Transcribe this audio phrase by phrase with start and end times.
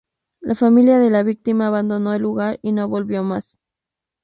[0.39, 3.59] La familia de la víctima abandonó el lugar y no volvió más.